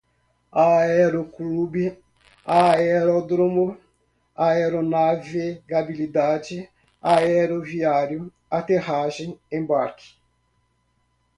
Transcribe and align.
aeroclube, 0.63 1.85
aeródromo, 2.57 3.67
aeronavegabilidade, 4.41 6.67
aeroviário, 7.01 8.33
aterragem, 8.49 9.39
embarque 9.51 10.15